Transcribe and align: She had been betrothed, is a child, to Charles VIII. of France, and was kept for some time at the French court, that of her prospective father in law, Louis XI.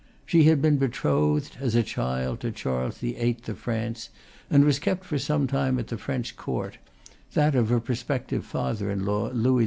She 0.25 0.45
had 0.45 0.63
been 0.63 0.77
betrothed, 0.77 1.57
is 1.61 1.75
a 1.75 1.83
child, 1.83 2.39
to 2.39 2.49
Charles 2.51 2.97
VIII. 2.97 3.37
of 3.47 3.59
France, 3.59 4.09
and 4.49 4.65
was 4.65 4.79
kept 4.79 5.05
for 5.05 5.19
some 5.19 5.45
time 5.45 5.77
at 5.77 5.89
the 5.89 5.97
French 5.99 6.35
court, 6.35 6.79
that 7.35 7.53
of 7.53 7.69
her 7.69 7.79
prospective 7.79 8.43
father 8.43 8.89
in 8.89 9.05
law, 9.05 9.29
Louis 9.31 9.59
XI. 9.59 9.59